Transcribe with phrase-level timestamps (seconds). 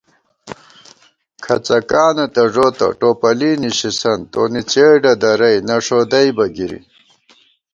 [1.43, 6.79] کھڅَکانہ تہ ݫوتہ، ٹوپلی نِشِسنت ✿ تونی څېڈہ دَرَئی، نہ ݭودَئیبہ گِری